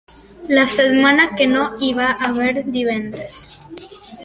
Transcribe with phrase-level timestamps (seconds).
[0.59, 3.47] La setmana que no hi va haver divendres.